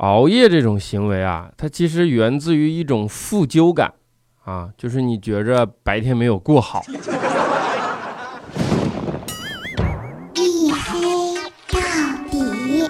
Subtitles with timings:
[0.00, 3.92] 熬夜这种行为啊，它其实源自于一种负疚感
[4.44, 6.82] 啊，就是你觉着白天没有过好。
[10.34, 11.34] 一黑
[11.68, 11.78] 到
[12.30, 12.88] 底。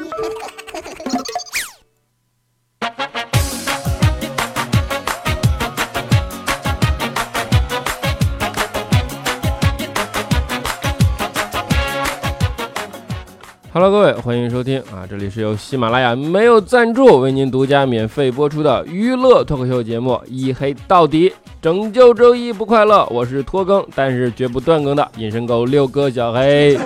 [13.72, 15.02] Hello，各位，欢迎收听啊！
[15.10, 21.28] 这里是由喜马拉雅没有赞助为您独家免费播出的娱乐脱口秀节目《一黑到底》，
[21.60, 23.04] 拯救周一不快乐。
[23.10, 26.76] 我是拖更，但是绝不断更的隐身狗六哥小黑。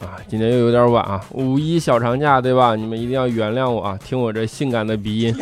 [0.00, 2.74] 啊，今天又有点晚啊，五一小长假对吧？
[2.74, 3.96] 你们一定要原谅我啊！
[4.04, 5.32] 听我这性感的鼻音。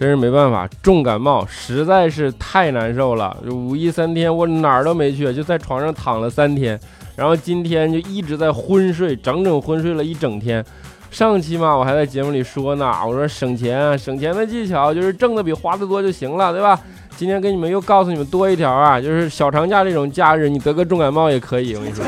[0.00, 3.36] 真是没办法，重感冒实在是太难受了。
[3.50, 6.80] 五一三天我哪儿都没去，就在床上躺了三天，
[7.16, 10.64] 然后今天就一直在昏睡，整整昏睡了一整天。
[11.10, 16.80] 上期嘛，我还在节目里说呢，我说省钱，省钱的技巧就是挣的比花的多就行了，对吧？
[17.14, 22.02] 今天给你们又告诉你们多一条啊，就是小长假这种假日，你得个重感冒也可以，我跟你说。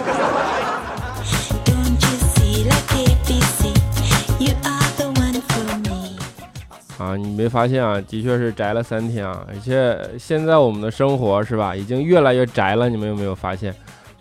[7.16, 8.00] 你没发现啊？
[8.08, 12.88] 的确是宅了三天啊，而且现在我们的生活是吧，已经越来越宅了。
[12.88, 13.74] 你们有没有发现？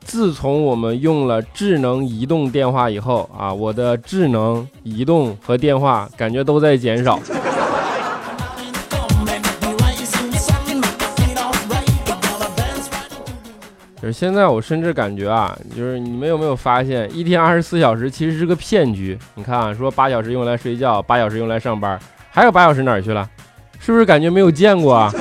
[0.04, 7.20] 自从我们用了智能移动电话以后啊，我的智能移动和电话感觉都在减少。
[14.02, 19.16] 就是现在，我甚至感觉啊，就是你们有没有发现，一天二十四小时其实是个骗局？
[19.36, 22.00] 你看啊，说八小时用来睡觉，八小时用来上班。
[22.34, 23.30] 还有八小时哪儿去了？
[23.78, 25.14] 是不是感觉没有见过啊？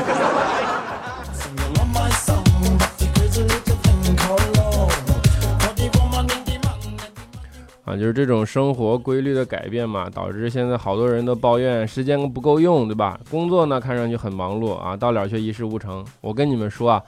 [7.84, 13.18] 啊，就是这种生活规律的改变嘛，导致现在好多人都抱怨时间不够用，对吧？
[13.28, 16.04] 工作呢看上去很忙碌啊，到了却一事无成。
[16.20, 17.02] 我跟你们说啊，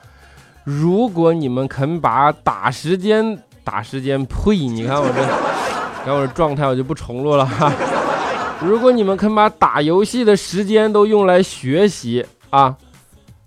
[0.64, 4.56] 如果你们肯把打时间打时间，呸！
[4.66, 5.22] 你看我这，
[6.04, 7.72] 看我这状态，我就不重录了哈。
[8.66, 12.74] 如果你们肯把打游戏的时间都用来学习啊，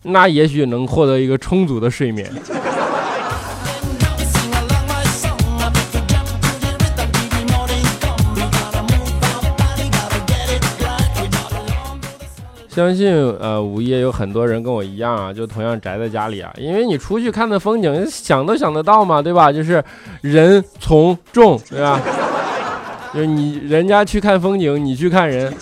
[0.04, 2.30] 那也许能获得一个充足的睡眠。
[12.70, 13.10] 相信
[13.40, 19.50] 呃，午夜有很多人跟我一样啊，就同样宅在家里啊，因为你出去看的风景，想都想得到嘛，对吧？
[19.50, 19.82] 就是
[20.20, 22.02] 人从众，对吧？
[23.16, 25.54] 就是你，人家去看风景，你去看人。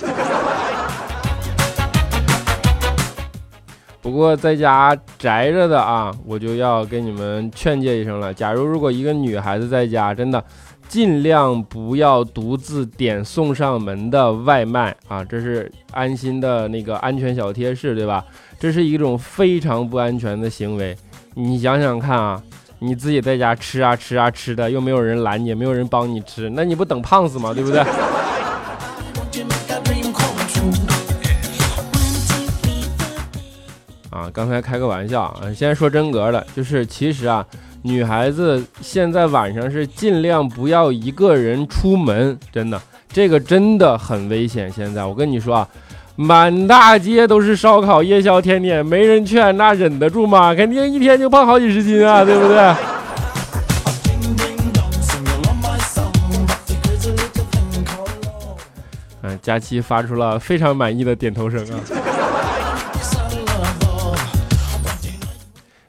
[4.01, 8.33] 不过在家宅着的啊，我就要跟你们劝诫一声了。
[8.33, 10.43] 假如如果一个女孩子在家，真的
[10.87, 18.25] 尽量不要独自点送上门的外卖啊，这是安心的那个安全小贴士，对吧？
[18.59, 20.97] 这是一种非常不安全的行为。
[21.35, 22.41] 你想想看啊。
[22.85, 27.53] 你自己在家吃啊吃啊吃的，又没有人拦你，也没有人帮你吃，那你不等胖死吗？
[27.55, 27.79] 对不对？
[34.09, 37.45] 啊，刚才开个玩笑啊，现在说真格的，就是其实啊，
[37.83, 44.69] 女孩子现在晚上是尽量不要一个人出门，真的，这个真的很危险。
[44.69, 45.65] 现在我跟你说啊。
[46.16, 50.53] 满大街都是烧烤、夜宵、甜点，没人劝，那忍得住吗？
[50.53, 52.75] 肯定一天就胖好几十斤啊， 对不对？
[59.24, 61.79] 嗯，佳期发出了非常满意的点头声啊。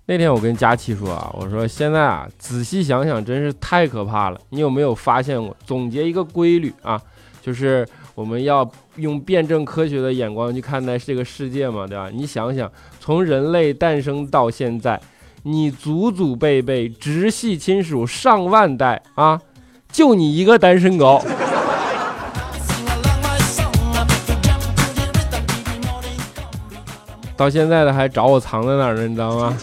[0.07, 4.41] 那天我跟佳期说啊，我说现在啊，仔细想想，真是太可怕了。
[4.49, 5.55] 你有没有发现过？
[5.67, 6.99] 总结一个规律啊，
[7.43, 7.87] 就是。
[8.15, 12.09] 我们要用辩证科学的眼光去看待这个世界嘛，对吧？
[12.13, 12.71] 你想想，
[13.01, 15.01] 从人类诞生到现在，
[15.43, 19.41] 你祖祖辈辈直系亲属上万代啊，
[19.91, 21.25] 就你一个单身狗，
[27.37, 29.09] 到现在的还找我藏在哪儿呢？
[29.09, 29.57] 你知道吗？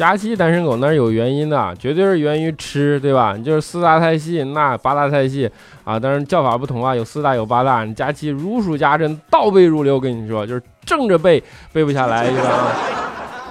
[0.00, 3.34] 佳期单身狗那是有原因的，绝对是源于吃，对吧？
[3.36, 5.46] 你就是四大菜系，那八大菜系
[5.84, 7.84] 啊，当然叫法不同啊，有四大有八大。
[7.84, 9.96] 你佳期如数家珍，倒背如流。
[9.96, 12.72] 我跟你说，就是正着背背不下来， 是吧？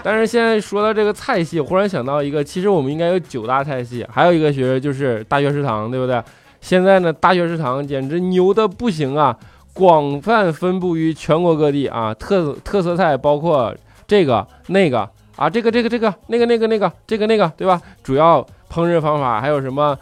[0.02, 6.20] 但是现在说到这个菜系，忽然想到一个，其实我们应该有九大菜系，还有一个学就是大学食堂，对不对？
[6.62, 9.38] 现在呢，大学食堂简直牛的不行啊！
[9.72, 13.72] 广泛分布于全国各地啊，特特色菜包括
[14.08, 15.08] 这个那个
[15.40, 17.82] 啊，这个这个这个那个那个那个这个那个，对吧？
[18.04, 19.98] 主要烹饪方法还有什么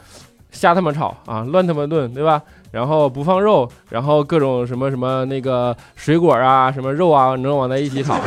[0.49, 2.41] 瞎他妈炒啊，乱他妈炖，对吧？
[2.71, 8.17] 然后不放肉，然后各种什么什么那个水果啊，什么肉啊，能往在一起炒，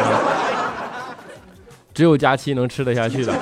[1.93, 3.33] 只有佳期能吃得下去的。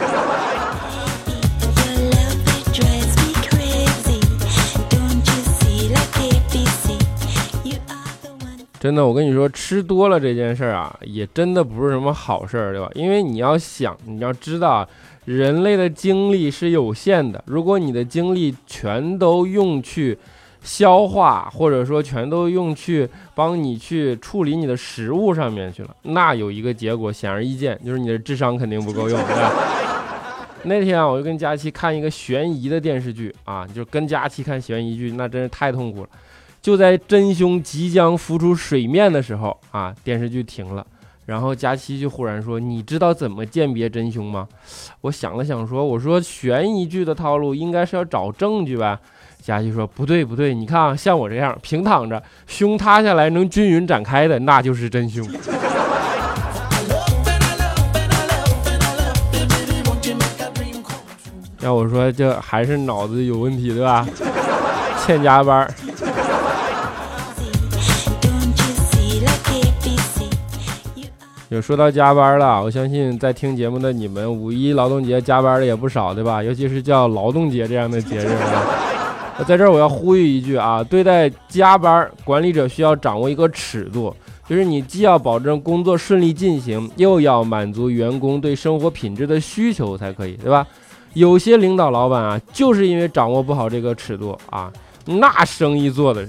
[8.88, 12.90] 真的，我跟你说，吃多了这件事儿啊，也真的不是什么好事儿，对吧？
[12.94, 14.88] 因为你要想，你要知道，
[15.26, 17.44] 人类的精力是有限的。
[17.44, 20.16] 如果你的精力全都用去
[20.62, 29.52] 消化，或者说全都用去帮你去处理你的食物上面去了，那有一个结果显而易见，就是你的智商肯定不够用，对吧？
[30.64, 36.08] 那天啊，我就跟佳期看一个悬疑的电视剧啊，就跟佳期看悬疑剧，那真是太痛苦了。
[36.60, 40.86] 就在真凶即将浮出水面的时候啊，电视剧停了，
[41.26, 44.46] 然后佳期就忽然说：“你知道怎么鉴别真凶吗？”
[45.02, 49.00] 我想了想说：“我说悬疑剧的套路应该是要找证据吧。”
[49.40, 55.26] 佳期说：“不对不对，你看啊，像我这样平躺着，胸塌下来能均匀展开的，那就是真凶。”
[61.60, 64.06] 要我说，这还是脑子有问题对吧？
[65.04, 65.68] 欠加班。
[71.50, 76.42] 有说到加班了，我相信在听节目的你们，五一劳动节加班的也不少，对吧？
[76.42, 78.36] 尤其是叫劳动节这样的节日。
[79.46, 84.14] 在这儿我要呼吁一句啊，对待加班，管理者需要掌握一个尺度，
[84.46, 90.66] 就是你既要保证工作顺利进行，又要满足员工对生活品质的需求才可以，对吧？
[91.14, 94.70] 有些领导老板啊，就是因为掌握不好这个尺度啊，
[95.06, 96.28] 那生意做的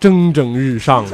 [0.00, 1.04] 蒸蒸日上。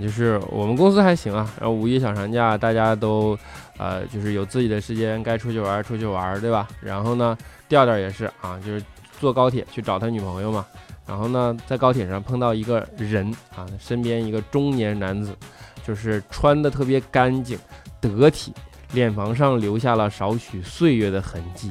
[0.00, 3.38] 就是我们公司还行啊，然后五一小长假大家都，
[3.76, 6.68] 呃，就是有自己的时间，该出去玩出去玩，对吧？
[6.80, 7.36] 然后呢，
[7.68, 8.82] 调调也是啊，就是
[9.18, 10.64] 坐高铁去找他女朋友嘛。
[11.06, 15.36] 然后呢，在高铁上碰到一个人啊，身边一个中年男子，
[15.84, 17.58] 就是穿的特别干净
[18.00, 18.52] 得体，
[18.92, 21.68] 脸庞上留下了少许岁月的痕迹。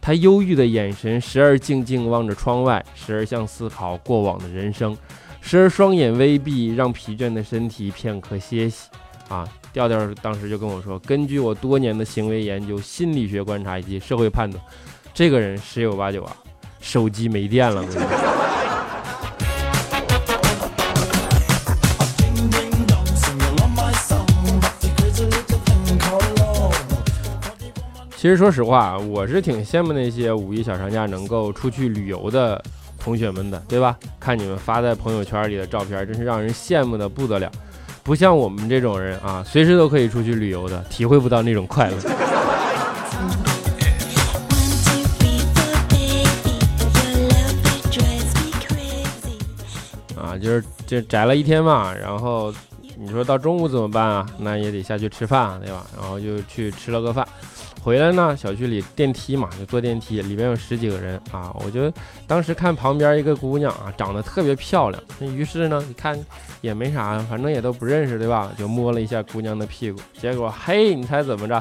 [0.00, 4.96] 他忧郁的眼神时而静静望着窗外，时而像思考过往的人生。
[5.44, 8.88] 时而双眼微闭，让疲倦的身体片刻歇息。
[9.28, 14.62] 啊，调调当时就跟我说，根据我多年的行为研究、心理学观察以及社会判断，
[15.12, 16.34] 这个人十有八九啊，
[16.80, 17.84] 手机没电了。
[28.16, 32.62] 其实说实话，我是挺羡慕那些五一小长假能够出去旅游的。
[33.02, 33.98] 同学们的，对吧？
[34.20, 37.50] 看你们发在朋友圈里的照片，真是让人羡慕的不得了。
[38.04, 41.96] 不像我们这种人啊，随时都可以出去旅游的，体会不到那种快乐。
[50.16, 52.54] 啊，就是就宅了一天嘛，然后
[52.96, 54.26] 你说到中午怎么办啊？
[54.38, 55.84] 那也得下去吃饭，对吧？
[56.00, 57.26] 然后就去吃了个饭。
[57.82, 61.52] 回来呢，小区里电梯嘛，就坐电梯，里面有十几个人啊。
[61.64, 61.92] 我就
[62.28, 65.02] 当时看旁边一个姑娘啊，长得特别漂亮。
[65.18, 66.16] 那于是呢，你看
[66.60, 68.52] 也没啥，反正也都不认识，对吧？
[68.56, 71.60] 就摸了一下姑娘的屁股，结果嘿，你猜怎么着？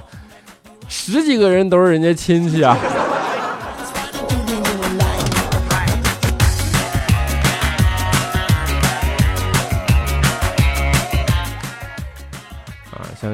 [0.88, 2.77] 十几个人都是人家亲戚啊。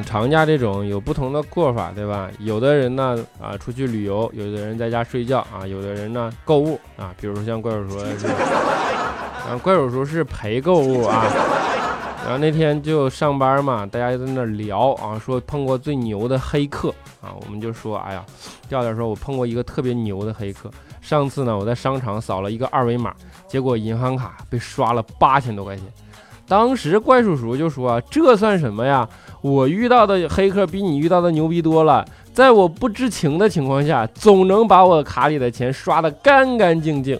[0.03, 2.29] 长假这种有不同的过法，对吧？
[2.39, 11.25] 有的人呢啊出去旅游，有的人在家睡觉啊，有的人呢购物啊，比如说像怪叔叔，啊怪叔叔是陪购物啊。
[12.23, 16.89] 然后那天就上班嘛，大家就在那聊啊，说碰过最牛的黑客
[17.21, 18.25] 啊，我们就说，哎呀，
[18.67, 23.13] 调调说我碰过一个特别牛的黑客，上次呢我在商场扫了一个二维码，
[23.47, 25.85] 结果银行卡被刷了八千多块钱。
[26.47, 29.07] 当时怪叔叔就说：“这算什么呀？
[29.41, 32.05] 我遇到的黑客比你遇到的牛逼多了。
[32.33, 37.19] 在我不知情的情况下，总能把我卡里的钱刷得干干净净。”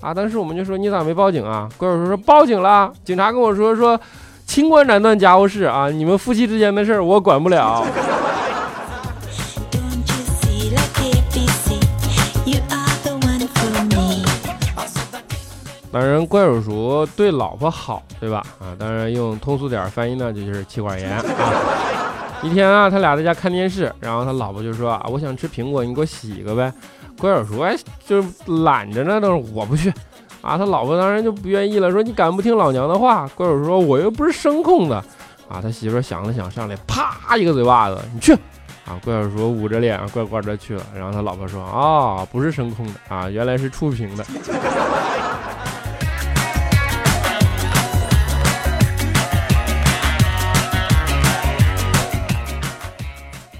[0.00, 0.14] 啊！
[0.14, 4.00] 当时我们就说：“你咋没报警啊？”怪叔叔说：“报警了，警察跟我说说，
[4.46, 7.84] 清官难断家务事啊，你们夫妻之间的事儿我管不了。”
[15.98, 18.40] 当然，怪叔叔对老婆好，对吧？
[18.60, 21.24] 啊，当然用通俗点翻译呢，就是妻管严啊。
[22.40, 26.72] 一天啊，他俩在家看电视，然后他老婆就说啊，我想吃苹果，你给我洗一个呗。
[27.18, 27.76] 怪手叔，哎，
[28.06, 28.28] 就是
[28.62, 29.92] 懒着呢，都是我不去。
[30.40, 33.26] 啊，他老婆当然就不愿意了，说你敢不听老娘的话？
[33.34, 34.96] 怪手说，我又不是声控的。
[35.48, 38.32] 啊，他媳妇想了想，上来啪一个嘴巴子，你去。
[38.86, 40.82] 啊，怪手叔捂着脸，怪怪的去了。
[40.94, 44.24] 然后他老婆说，啊，不是声控的啊，原来是触屏的。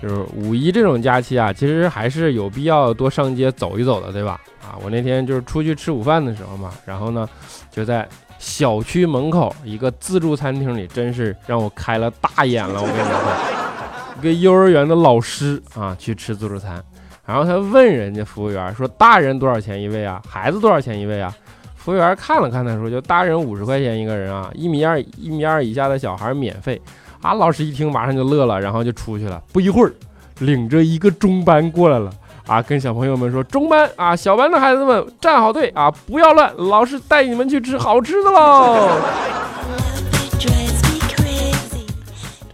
[0.00, 4.40] 就是五一这种假期啊，其实还是有必要多上街走一走的，对吧？
[4.62, 7.28] 啊，我那天就是出去吃午饭的时候嘛，然后呢，
[7.70, 8.06] 就在
[8.38, 12.80] 小区门口一个自助餐厅里，真是让我开了大眼了。
[12.80, 16.80] 我跟你说，一个幼儿园的老师啊，去吃自助餐，
[17.26, 20.22] 然后他问人家服务员说：“大人多少钱一位啊？
[20.28, 21.34] 孩子多少钱一位啊？”
[21.74, 26.80] 服务员看了看他说：“就大人五十块钱一个人啊，一米二一米二以下的小孩免费。”
[27.20, 27.34] 啊！
[27.34, 29.42] 老师一听，马上就乐了，然后就出去了。
[29.52, 29.92] 不一会儿，
[30.38, 32.10] 领着一个中班过来了，
[32.46, 38.88] 啊，跟小朋友们说：“中班啊，小班的孩子们站好队啊，不要乱，老师带你们去吃好吃的喽。”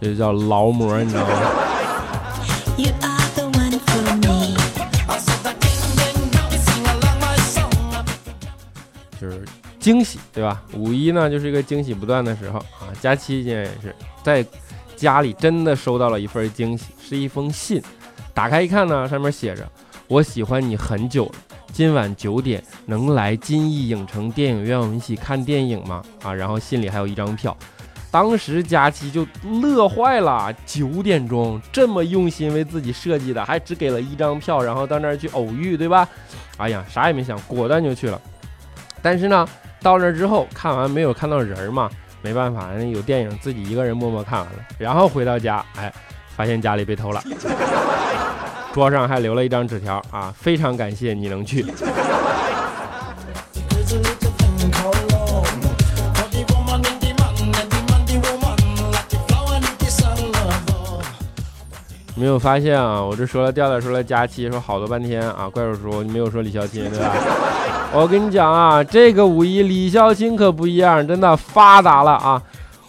[0.01, 1.29] 这就叫劳模，你知道吗？
[9.21, 9.45] 就是
[9.79, 10.61] 惊喜，对吧？
[10.73, 12.91] 五一呢，就是一个惊喜不断的时候啊。
[12.99, 13.95] 假期间也是。
[14.25, 14.43] 在
[14.95, 17.79] 家里真的收到了一份惊喜，是一封信。
[18.33, 19.63] 打开一看呢，上面写着
[20.09, 21.33] ：“我喜欢你很久了，
[21.71, 27.55] 今晚九点能来金逸影城电影院我们一起看电影吗？”啊，然后信里还有一张票。
[28.09, 29.27] 当时佳期就
[29.61, 36.09] 乐坏了，九点钟这么用心为自己设计的，还只给了一张票，然后到那儿去偶遇，对吧？
[36.57, 38.19] 哎呀，啥也没想，果断就去了。
[39.03, 39.47] 但是呢，
[39.83, 41.91] 到那儿之后看完没有看到人嘛？
[42.25, 45.93] 没办法，有电影自己一个人默默看完了，然后回到家，哎，
[46.35, 47.21] 发现家里被偷了，
[48.73, 51.63] 桌上还留了一张纸条啊，非常感谢你能去。
[62.25, 67.13] 没有发现啊，我这说了调调，说了佳期，说好多半天啊，怪叔叔你没有说李孝钦对吧？
[67.93, 72.41] 我跟你讲啊，这个五一李孝钦可不一样，真的发达了啊！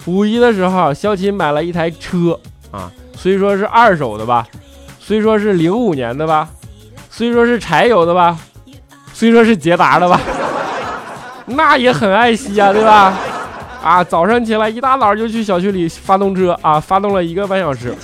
[0.07, 2.41] 五一的时候，孝钦买了一台车
[2.71, 4.47] 啊，虽说是二手的吧，
[4.99, 6.49] 虽说是零五年的吧，
[7.11, 8.39] 虽说是柴油的吧，
[9.13, 10.19] 虽说是捷达的吧，
[11.45, 13.13] 那也很爱惜啊，对吧？
[13.85, 17.95] 啊，早上起来一大早就去小区里发动车啊，发动了一个半小时。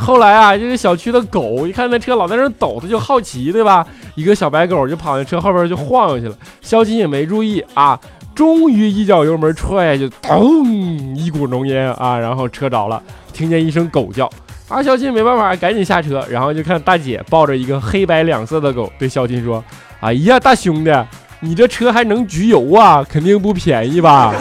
[0.00, 3.86] 后来啊，这个小区的狗一看那车老在那抖，它就好奇，对吧？
[4.14, 6.34] 一个小白狗就跑在车后边就晃悠去了。
[6.62, 7.98] 肖琴也没注意啊，
[8.34, 13.00] 终于一脚油门踹下去，咚，一股浓烟啊，然后车着了。
[13.32, 14.28] 听见一声狗叫，
[14.68, 19.62] 啊，肖琴没办法，赶紧下车，然后就看大姐抱着一个黑白两色的狗，对肖琴说
[20.00, 20.92] ：“哎呀，大兄弟，
[21.40, 23.04] 你这车还能焗油啊？
[23.08, 24.34] 肯定不便宜吧？”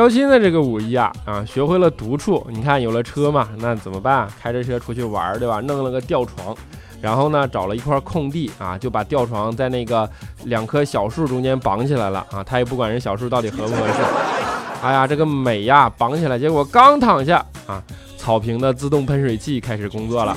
[0.00, 2.42] 肖钦的这个五一啊啊，学会了独处。
[2.48, 4.26] 你看有了车嘛，那怎么办？
[4.40, 5.60] 开着车出去玩，对吧？
[5.60, 6.56] 弄了个吊床，
[7.02, 10.08] 然后呢，找了一块空地啊，就把吊床在那个
[10.44, 12.42] 两棵小树中间绑起来了啊。
[12.42, 13.92] 他也不管人小树到底合不合适。
[14.82, 17.82] 哎呀，这个美呀，绑起来，结果刚躺下啊，
[18.16, 20.34] 草坪的自动喷水器开始工作了。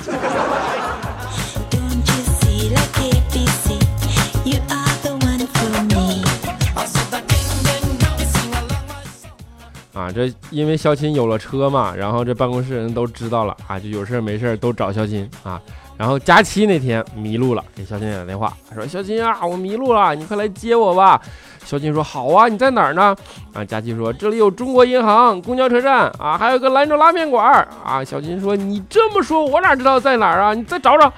[10.04, 15.58] 啊，这因为肖钦有了车嘛，然后这办公室人都知道了啊，就有事没事都找肖钦啊。
[15.96, 21.18] 然后佳期那天迷路了，给肖钦打电话，说：“肖钦啊，我迷路了，你快来接我吧。”
[21.64, 23.14] 肖钦说：“好啊，你在哪儿呢？”
[23.54, 30.52] 啊，佳期说：“这里有中国银行、公交车站啊，还有个兰州拉面馆啊。”肖钦说：“你这么说，我哪知道在哪儿啊？
[30.52, 31.10] 你再找找。”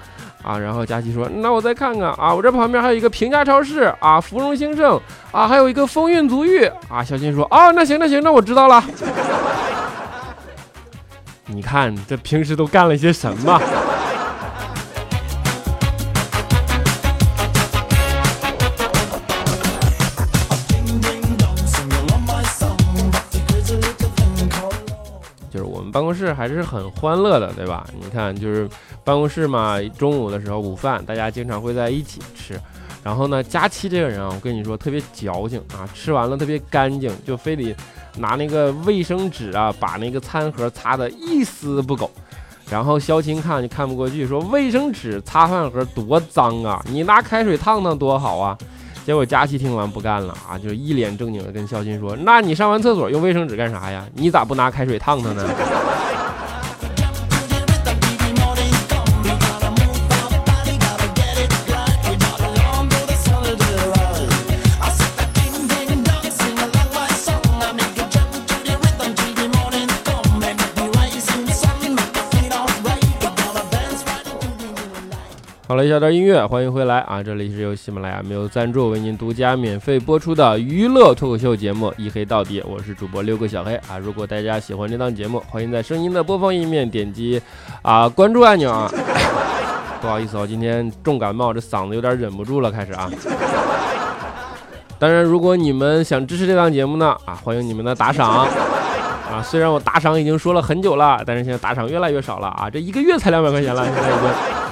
[0.47, 5.01] 啊，然后佳琪说：“那我再看看啊，我这旁边还有一个平价超市啊，芙蓉兴盛
[5.33, 8.81] 啊，还有一个风韵足浴啊。”小新说：“啊，那行那行，那我知道了。
[11.47, 13.61] 你看这平时都干了些什么？”
[25.97, 27.87] 办公室还是很欢乐的，对吧？
[27.99, 28.69] 你看，就是
[29.03, 32.61] 办公室嘛，中午的时候午饭，大家经常会在一起吃。
[33.03, 37.75] 然后呢，佳期这个人啊，我跟你说特别矫情啊，吃完了特别干净，就非得
[38.19, 42.11] 拿那个卫生纸啊，把那个餐盒擦得一丝不苟。
[42.69, 48.59] 然后肖琴看就看不过去，说卫生纸擦饭盒多脏啊，你拿开水烫烫多好啊。
[49.07, 54.05] 结果佳期听完不干了啊，就一脸正经的跟肖青说：“那你上完厕所用卫生纸干啥呀？
[54.15, 55.49] 你咋不拿开水烫烫呢？”
[75.77, 77.23] 好了，一小段音乐，欢迎回来啊！
[77.23, 83.99] 这里是由喜马拉雅没有赞助为您独家免费播出的娱乐脱口秀节目《一黑到底》，我是主播六个小黑啊！
[83.99, 87.39] 如果大家喜欢这档节目，欢迎在声音的播放页面点击
[87.83, 88.91] 啊关注按钮啊！
[90.01, 93.11] 不好意思啊，今天重感冒，这嗓子有点忍不住了，开始啊！
[94.99, 98.49] 当然，如果你们想支持这档节目呢啊，欢迎你们的打赏
[99.31, 99.43] 啊！
[99.45, 102.71] 虽然我打赏已经说了很久了，但是现在打赏越来越少了啊！
[102.71, 104.66] 这一个月才两百块钱了，现在已经。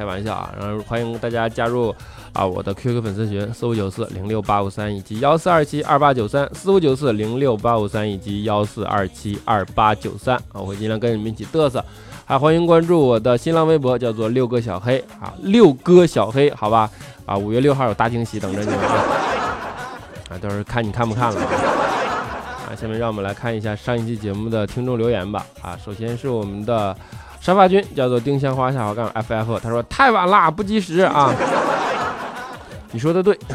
[0.00, 1.94] 开玩笑啊，然后欢迎大家加入
[2.32, 11.84] 啊我的 QQ 粉丝群四五九四零六八五三以及幺四二七二八九三四五九四零六八五三以及幺四二七二八九三啊，我会尽量跟你们一起嘚瑟。
[12.24, 16.88] 还欢迎关注我的新浪微博，叫做六哥小黑啊，六哥小黑，好吧
[17.26, 19.04] 啊，五月六号有大惊喜等着你们啊，
[20.30, 21.46] 啊，到时候看你看不看了啊。
[22.70, 26.96] 啊，下面让我们来看一下上一期节目的听众留言吧啊，首先是我们的。
[27.40, 31.32] 沙发君叫做丁香花下滑杠 ff，他说太晚了，不及时啊。
[32.92, 33.38] 你说的对。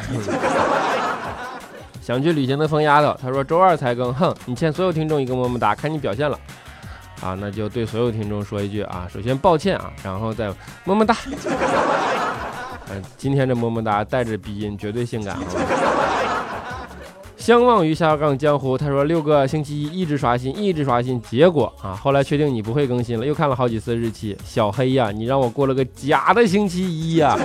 [2.01, 6.37] 想去旅行的疯丫头，他说周二才更，哼，你欠所有听众一个么么哒，看你表现了。
[7.21, 11.15] 啊，那就对所有听众说一句啊，首先抱歉啊，然后再么么哒。
[12.89, 15.61] 嗯，今天这么么哒带着鼻音，绝对性感，好吧？
[17.45, 27.37] 相忘于下杠江湖，他说六个星期一一直刷新，一直刷新，结果啊，后来确定你不会更新了，又看了好几次日期，小黑呀，你让我过了个假的星期一呀！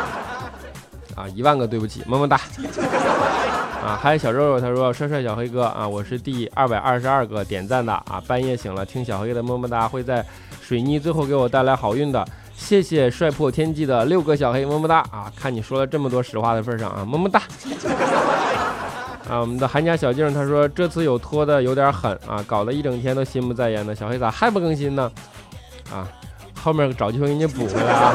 [1.14, 2.40] 啊，一万个对不起，么么哒！
[3.84, 10.24] 啊，还有小肉肉，他说帅帅小黑哥啊，我是第二百二十二个点赞的啊，半夜醒了听小黑的么么哒，会在
[10.62, 12.26] 水逆最后给我带来好运的，
[12.56, 15.30] 谢谢帅破天际的六个小黑么么哒啊！
[15.36, 17.42] 看你说了这么多实话的份上啊，么么哒！
[19.28, 23.94] 啊，我们的韩家小静他说这次有拖的有点狠啊，搞了一整天都心不在焉的。
[23.94, 25.10] 小黑咋还不更新呢？
[25.92, 26.08] 啊，
[26.62, 28.14] 后面找机会给你补回来啊。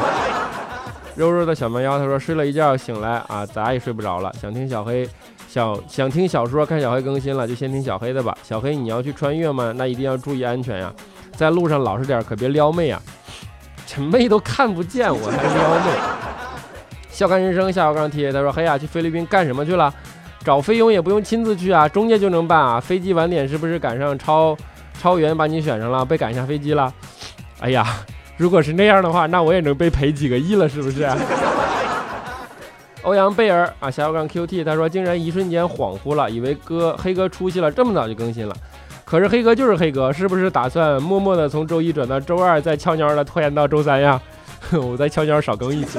[1.14, 5.08] 肉肉的小蛮腰他说睡了一觉醒来啊，咋也睡不着了，想听小黑
[5.48, 8.36] 小想听小说，看小黑更新了就先听小黑的吧。
[8.42, 9.72] 小黑你要去穿越吗？
[9.76, 10.92] 那一定要注意安全呀，
[11.36, 13.00] 在路上老实点，可别撩妹啊。
[13.86, 15.92] 这妹都看不见我还撩妹。
[17.08, 19.94] 笑看人生下划杠贴他说黑呀去菲律宾干什么去了？
[20.44, 22.78] 找菲佣也不用亲自去啊，中介就能办啊。
[22.78, 24.56] 飞机晚点是不是赶上超
[25.00, 26.92] 超员把你选上了，被赶下飞机了？
[27.60, 27.86] 哎呀，
[28.36, 31.08] 如果是那样的话，那我也能被赔几个亿了，是不是？
[33.02, 38.54] 欧阳贝尔啊，小杠 QT，他说竟然一瞬间恍惚了，以为哥黑哥出息了，这么早就更新了。
[39.04, 44.20] 可是黑哥就是黑哥，是不是打算默默的从周一转到周二，再悄悄的拖延到周三呀？
[44.72, 45.98] 我再悄悄少更一期。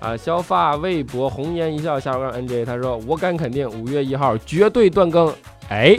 [0.00, 5.32] 啊，削发微博红颜一笑，下个 NJ，他说我敢肯定五月一号绝对断更。
[5.68, 5.98] 哎，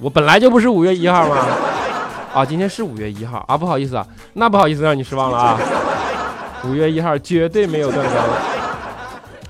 [0.00, 1.36] 我本来就不是五月一号吗？
[2.34, 5.58] 啊，今天是五月一号啊，不好意思啊，那不好意思让你失望了啊。
[6.64, 8.16] 五月一号绝对没有断更。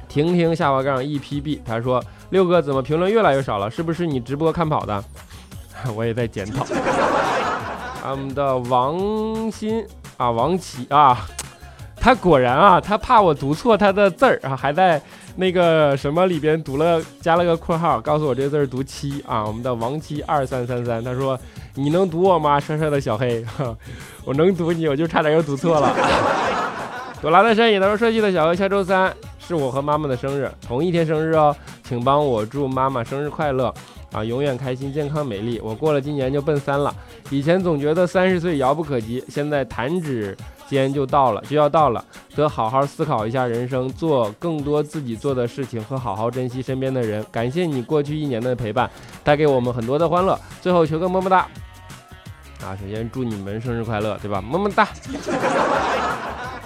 [0.08, 3.70] 婷婷下滑杠 EPB，他说六哥怎么评论越来越少了？
[3.70, 5.02] 是不是你直播看跑的？
[5.96, 6.64] 我也在检讨。
[8.04, 9.86] 啊我们的王鑫
[10.18, 11.26] 啊，王琦啊。
[12.02, 15.00] 他果然啊，他怕我读错他的字儿啊，还在
[15.36, 19.46] 那个什么里边读了加了个括号，告诉我这字儿读七啊。
[19.46, 21.38] 我们的王七二三三三，他说
[21.76, 22.58] 你能读我吗？
[22.58, 23.44] 帅帅 的小黑，
[24.24, 25.94] 我能读你，我就差点又读错了。
[27.20, 33.72] 朵拉的身影，他说帅气的小黑，下周三是我和妈妈的生日，同一天生日哦，请帮我祝妈妈生日快乐
[34.10, 35.60] 啊，永远开心、健康、美丽。
[35.62, 36.92] 我过了今年就奔三了，
[37.30, 40.36] 以前总觉得三十岁遥不可及，现在弹指。
[40.68, 47.24] 间就到了，就要到了，得好好思考一下人生，做更多自己做的事情和好好珍惜身边的人。
[47.30, 48.90] 感谢你过去一年的陪伴，
[49.22, 50.38] 带给我们很多的欢乐。
[50.60, 51.46] 最后求个么么哒
[52.62, 52.76] 啊！
[52.80, 54.40] 首先祝你们生日快乐，对吧？
[54.40, 54.88] 么么哒。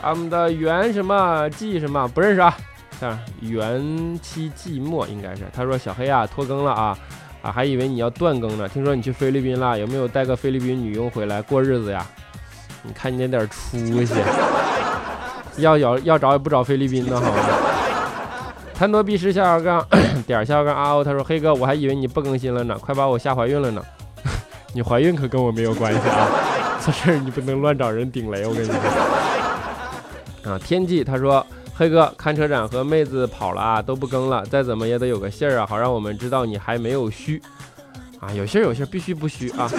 [0.03, 2.57] 我们的元什么季什么不认识啊？
[3.01, 5.43] 看元期寂寞应该是。
[5.53, 6.99] 他说小黑啊拖更了啊
[7.43, 8.69] 啊，还以为你要断更呢。
[8.69, 12.07] 听说你去菲律宾了，有没有带个菲律宾女佣回来过日子呀？
[12.87, 14.15] 你看你那点出息，
[15.57, 17.43] 要要要找也不找菲律宾的好吗？
[18.75, 19.85] 贪多必失下二杠
[20.27, 23.83] 点下二杠啊哦，他说黑哥我还以为你不更新了呢，快把我吓怀孕了呢。
[24.75, 26.29] 你怀孕可跟我没有关系啊，
[26.85, 28.77] 这事儿你不能乱找人顶雷，我跟你说。
[30.53, 31.45] 啊，天际他说
[31.75, 37.41] 黑哥，看车展和妹子跑了啊，都不更了，再怎么也得有个信儿啊，好让我们知道你还没有虚
[38.21, 39.71] 啊，有信儿有信儿，必须不虚啊。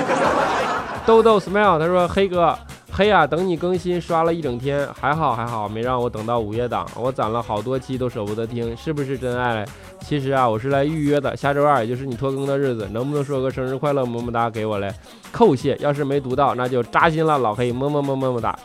[1.06, 2.58] 豆豆 smile，他说黑哥，
[2.98, 9.64] 黑啊，等你更新刷了一整天，还好还好，没让我等到午夜档，我攒了好多期都舍不得听，是不是真爱？
[10.02, 14.92] 其实啊，我是来预约的，下周二也就是你拖更的日子，能不能说个生日快乐么么哒给我嘞？
[15.32, 18.58] 叩谢，要是没读到那就扎心了，老黑么么么么么哒。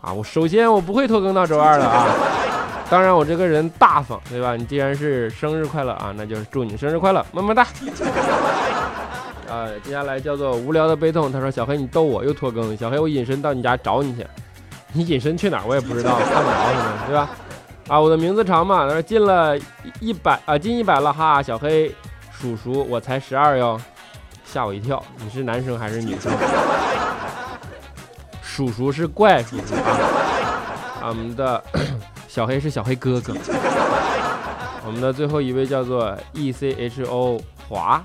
[0.00, 2.06] 啊，我首先我不会拖更到周二的啊。
[2.88, 4.56] 当然，我这个人大方，对吧？
[4.56, 7.66] 你既然是生日快乐啊，那就祝你生日快乐，么么哒。
[9.50, 11.32] 啊，接下来叫做无聊的悲痛。
[11.32, 12.76] 他说：“小黑，你逗我又拖更。
[12.76, 14.24] 小黑，我隐身到你家找你去。
[14.94, 15.64] 你隐身去哪儿？
[15.66, 17.28] 我也不知道，看不着可能，对吧？
[17.88, 18.86] 啊，我的名字长嘛。
[18.86, 19.58] 他说进了
[20.00, 21.42] 一百啊，进一百了哈。
[21.42, 21.92] 小黑
[22.32, 23.80] 叔叔，我才十二哟，
[24.44, 25.02] 吓我一跳。
[25.18, 26.32] 你是男生还是女生？
[28.42, 31.08] 叔叔是怪叔叔啊。
[31.08, 31.62] 我们的。”
[32.30, 33.34] 小黑是小黑哥哥，
[34.86, 38.00] 我们的最后一位叫做 E C H O 华，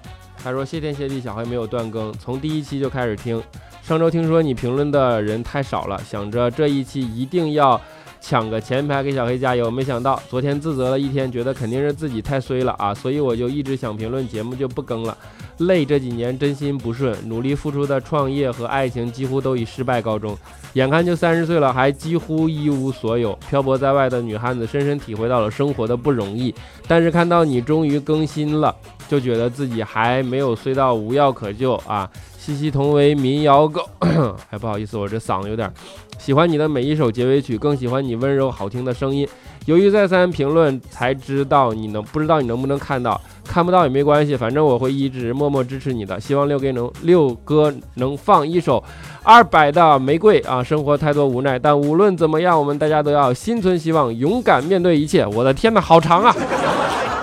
[0.45, 3.41] 他说谢天谢地，小黑没有断更，从第一期就开始听。
[3.81, 7.81] 上周听说你评论的人太少了，想着这一期一定要
[8.27, 15.15] 抢个前排给小黑加油，没想到昨天自责了一天，觉得肯定是自己太衰了啊，所以我就一直想评论节目就不更了。
[15.59, 20.35] 累这几年真心不顺，努力付出的创业和爱情几乎都以失败告终，
[20.73, 23.37] 眼看就三十岁了，还几乎一无所有。
[23.47, 26.53] 漂泊在外的女汉子深深体会到了生活的不容易。
[26.87, 28.75] 但是看到你终于更新了，
[29.07, 32.09] 就觉得自己还没有衰到无药可救啊！
[32.39, 33.87] 西西同为民谣狗，
[34.49, 35.71] 还不好意思，我这嗓子有点。
[36.17, 39.27] 喜欢你的每一首结尾曲，更喜欢你温柔好听的声音。
[39.65, 46.19] 由于再三评论，才知道你能不知道你能不能看到，看不到也没关系，反正我会一直默默支持你的。
[46.19, 48.83] 希望六哥能六哥能放一首
[49.23, 50.61] 二百的玫瑰啊！
[50.63, 55.25] 生活太多无奈，但无论怎么样，我们大家都要心存希望，勇敢面对一切。
[55.25, 56.35] 我的天哪，好长啊！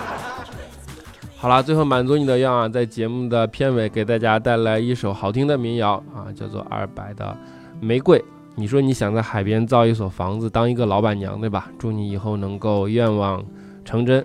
[1.38, 7.36] 好了，最后满足你的愿望，在节目的片尾给大家带来一首好听的民谣啊，叫做二百的
[7.80, 8.20] 玫瑰。
[8.54, 11.70] 你说你想在海边造一所房子，当一个老板娘，对吧？
[11.78, 13.42] 祝你以后能够愿望
[13.84, 14.24] 成真，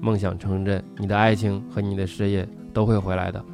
[0.00, 3.44] 梦想成真，你的爱情和你的事业都会回来的。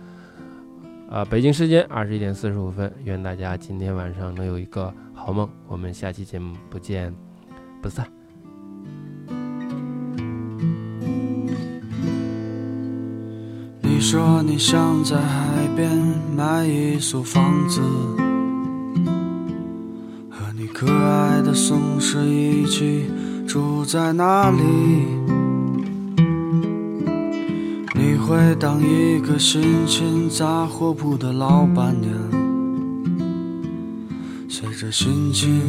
[1.10, 5.48] 呃，北京时间二十一点四十五分，愿大家今天晚上能有一个好梦。
[5.68, 7.14] 我们下期节目不见
[7.82, 8.06] 不散。
[13.82, 15.90] 你说你想在海边
[16.34, 18.25] 买一所房子。
[20.78, 23.06] 可爱的松狮一起
[23.48, 24.58] 住在哪里？
[27.94, 32.12] 你会当一个心情杂货铺的老板娘，
[34.50, 35.62] 随着心情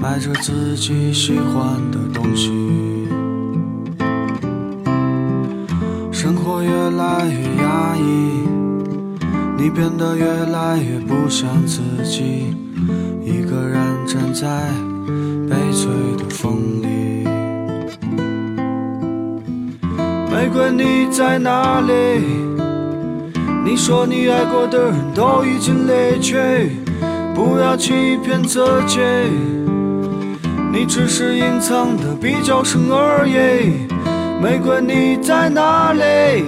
[0.00, 2.50] 买着自己喜欢的东西。
[6.10, 8.48] 生活越来越压抑，
[9.58, 12.56] 你变得越来越不像自己。
[13.22, 13.78] 一个人
[14.40, 14.46] 在
[15.50, 17.24] 悲催的风里，
[20.30, 21.92] 玫瑰你在哪里？
[23.64, 26.36] 你说你爱过的人都已经离去，
[27.34, 29.00] 不要欺骗自己，
[30.72, 33.88] 你只是隐藏的比较深而已。
[34.40, 36.44] 玫瑰你在哪里？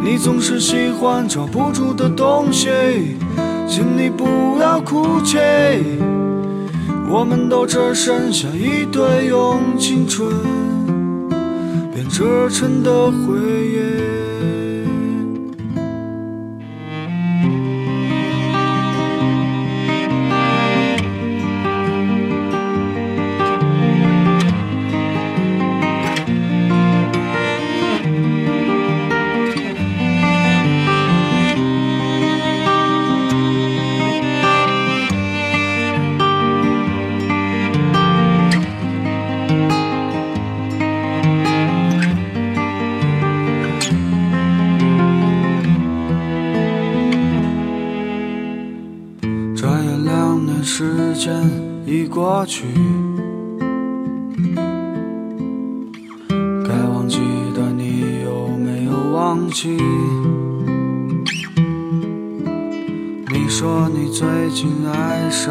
[0.00, 2.68] 你总是喜欢抓不住的东西。
[3.66, 5.38] 请你不要哭泣，
[7.14, 10.32] 我们都只剩下一堆用青春
[11.92, 13.61] 编织成的回忆。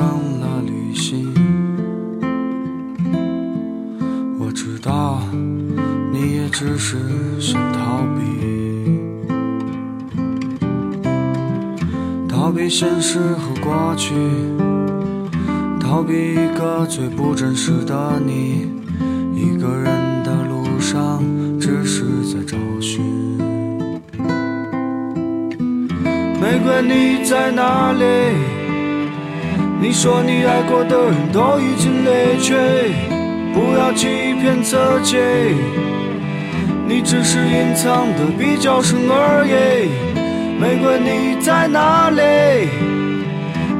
[0.01, 1.31] 上了旅行，
[4.39, 5.21] 我知道
[6.11, 6.97] 你也只是
[7.39, 8.23] 想逃避，
[12.27, 14.15] 逃避现实和过去。
[15.79, 18.67] 逃避一个最不真实的你，
[19.35, 21.23] 一个人的路上，
[21.59, 23.03] 只是在找寻。
[26.41, 28.60] 玫瑰你在哪里？
[29.83, 32.53] 你说你爱过的人都已经离去，
[33.51, 35.17] 不要欺骗自己，
[36.87, 39.89] 你只是隐藏的比较深而已。
[40.61, 42.21] 玫瑰你在哪里？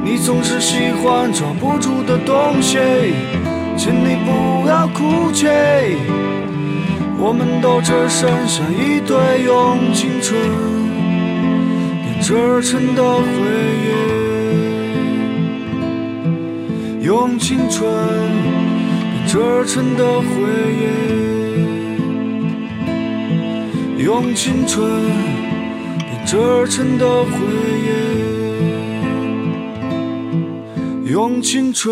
[0.03, 2.79] 你总是喜欢抓不住的东西，
[3.77, 5.45] 请你不要哭泣。
[7.19, 10.35] 我们都只剩下一堆用青春
[12.01, 13.21] 编织成的回
[13.85, 14.20] 忆，
[17.01, 17.91] 用青春
[19.01, 19.33] 编织
[19.65, 20.25] 成的回
[23.97, 24.87] 忆，用青春
[25.97, 26.37] 编织
[26.69, 27.31] 成的回
[27.81, 27.89] 忆。
[31.11, 31.91] 用青春